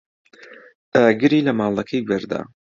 [0.95, 2.41] ئاگری لە ماڵەکەی بەردا.